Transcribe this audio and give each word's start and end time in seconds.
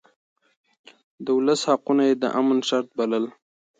د 1.25 1.27
ولس 1.37 1.61
حقونه 1.69 2.03
يې 2.09 2.15
د 2.21 2.25
امن 2.39 2.59
شرط 2.69 2.89
بلل. 2.97 3.25